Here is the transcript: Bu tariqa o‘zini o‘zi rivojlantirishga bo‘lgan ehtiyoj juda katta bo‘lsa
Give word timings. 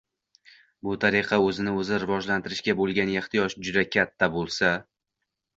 Bu 0.87 0.95
tariqa 1.03 1.37
o‘zini 1.49 1.75
o‘zi 1.81 1.99
rivojlantirishga 2.05 2.77
bo‘lgan 2.81 3.13
ehtiyoj 3.21 3.57
juda 3.69 3.87
katta 3.97 4.31
bo‘lsa 4.39 4.73